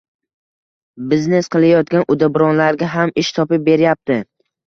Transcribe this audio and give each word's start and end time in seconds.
biznes 1.11 1.49
qilayotgan 1.57 2.07
uddaburonlarga 2.15 2.89
ham 2.95 3.13
ish 3.25 3.31
topib 3.39 3.67
beryapti. 3.71 4.19